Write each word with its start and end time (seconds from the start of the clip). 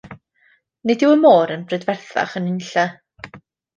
Nid 0.91 1.05
yw 1.07 1.13
y 1.17 1.19
môr 1.25 1.53
yn 1.57 1.67
brydferthach 1.73 2.35
yn 2.41 2.51
unlle. 2.55 2.87